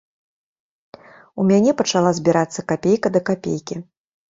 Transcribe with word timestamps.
У 1.43 1.45
мяне 1.51 1.71
пачала 1.83 2.15
збірацца 2.21 2.67
капейка 2.73 3.15
да 3.19 3.25
капейкі. 3.31 3.81